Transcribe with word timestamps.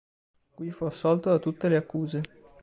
Qui 0.55 0.71
fu 0.71 0.85
assolto 0.85 1.29
da 1.29 1.37
tutte 1.37 1.67
le 1.67 1.75
accuse. 1.75 2.21